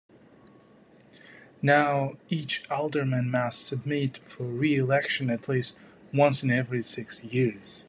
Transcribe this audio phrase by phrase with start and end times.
[1.61, 5.77] Now each Alderman must submit for re-election at least
[6.11, 7.79] once in every six years.